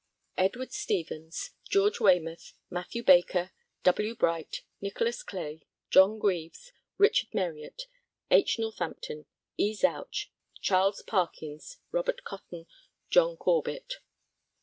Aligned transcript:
EDWARD 0.35 0.71
STEVENES. 0.73 1.51
GEORGE 1.69 1.99
WAYMOUTH. 1.99 2.53
MATHEW 2.71 3.03
BAKER. 3.03 3.51
W. 3.83 4.15
BRIGHT. 4.15 4.63
NYCHOLAS 4.81 5.21
CLAY. 5.21 5.61
JOHN 5.91 6.17
GREAVES. 6.17 6.73
RICHARD 6.97 7.35
MERYETT. 7.35 7.83
H. 8.31 8.57
NORTHAMPTON. 8.57 9.27
E. 9.57 9.75
ZOUCH. 9.75 10.31
CH. 10.59 10.71
PARKINS. 11.05 11.77
RO. 11.91 12.01
COTTON. 12.25 12.65
JOHN 13.11 13.37
CORBETT. 13.37 13.97